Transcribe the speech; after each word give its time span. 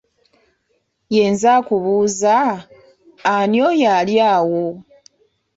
Ye 1.15 1.23
nze 1.33 1.47
akubuuza, 1.57 2.35
ani 3.33 3.57
oyo 3.69 3.87
ali 3.99 4.15
awo? 4.33 4.65